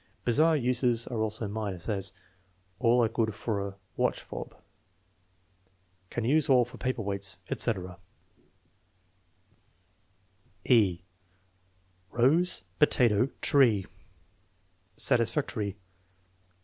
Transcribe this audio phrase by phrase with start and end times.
[0.25, 2.11] Bizarre uses are also minus > as,
[2.79, 4.55] "All are good for a watch fob,"
[6.09, 7.99] "Can use all for paper weights," etc.
[10.65, 11.03] (e)
[12.09, 13.85] Rose, potato, tree
[14.97, 15.77] Satisfactory.